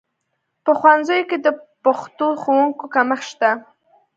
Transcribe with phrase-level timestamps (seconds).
[0.63, 1.47] په ښوونځیو کې د
[1.83, 3.49] پښتو ښوونکو کمښت شته